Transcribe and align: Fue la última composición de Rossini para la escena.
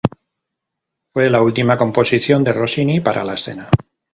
Fue 1.13 1.29
la 1.29 1.43
última 1.43 1.77
composición 1.77 2.43
de 2.43 2.53
Rossini 2.53 3.01
para 3.01 3.23
la 3.23 3.35
escena. 3.35 3.69